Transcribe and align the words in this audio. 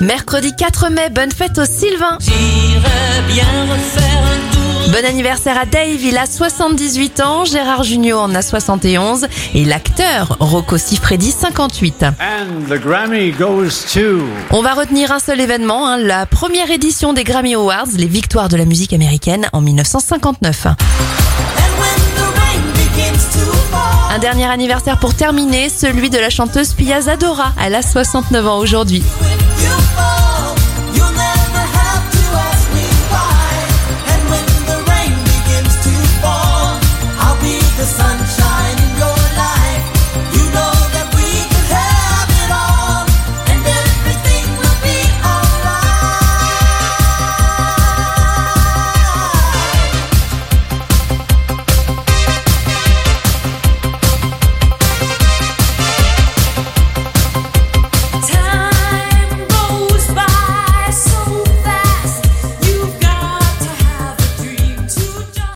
Mercredi 0.00 0.54
4 0.56 0.88
mai, 0.88 1.10
bonne 1.10 1.30
fête 1.30 1.58
au 1.58 1.66
Sylvain. 1.66 2.16
J'irai 2.20 3.20
bien 3.28 3.44
refaire 3.70 4.22
un 4.24 4.54
tour. 4.54 4.92
Bon 4.92 5.04
anniversaire 5.04 5.58
à 5.58 5.66
Dave, 5.66 6.02
il 6.02 6.16
a 6.16 6.24
78 6.24 7.20
ans, 7.20 7.44
Gérard 7.44 7.82
Junior 7.82 8.22
en 8.22 8.34
a 8.34 8.40
71 8.40 9.26
et 9.54 9.66
l'acteur 9.66 10.38
Rocco 10.40 10.78
Siffredi 10.78 11.30
58. 11.30 12.04
And 12.04 12.66
the 12.70 12.80
Grammy 12.80 13.30
goes 13.30 13.84
to. 13.92 14.22
On 14.50 14.62
va 14.62 14.72
retenir 14.72 15.12
un 15.12 15.18
seul 15.18 15.38
événement, 15.38 15.86
hein, 15.86 15.98
la 15.98 16.24
première 16.24 16.70
édition 16.70 17.12
des 17.12 17.22
Grammy 17.22 17.54
Awards, 17.54 17.88
les 17.98 18.06
victoires 18.08 18.48
de 18.48 18.56
la 18.56 18.64
musique 18.64 18.94
américaine 18.94 19.48
en 19.52 19.60
1959. 19.60 20.64
And 20.64 20.76
when 21.78 22.00
the 22.16 22.38
rain 22.38 22.62
begins 22.72 23.28
to 23.34 23.52
fall. 23.70 24.16
Un 24.16 24.18
dernier 24.18 24.46
anniversaire 24.46 24.98
pour 24.98 25.12
terminer, 25.12 25.68
celui 25.68 26.08
de 26.08 26.18
la 26.18 26.30
chanteuse 26.30 26.72
Pia 26.72 27.02
Zadora. 27.02 27.52
Elle 27.62 27.74
a 27.74 27.82
69 27.82 28.46
ans 28.46 28.58
aujourd'hui. 28.58 29.02
You 29.62 29.76
fall, 29.94 30.29